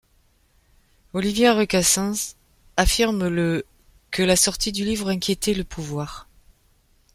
Olivia 1.13 1.53
Recasens 1.53 2.35
affirme 2.75 3.27
le 3.27 3.63
que 4.09 4.23
la 4.23 4.35
sortie 4.35 4.71
du 4.71 4.83
livre 4.83 5.09
inquiétait 5.09 5.53
le 5.53 5.63
pouvoir. 5.63 6.27